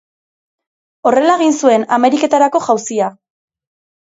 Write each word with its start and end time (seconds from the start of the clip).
Horrela 1.09 1.35
egin 1.41 1.53
zuen 1.65 1.85
Ameriketarako 1.99 2.63
jauzia. 2.71 3.15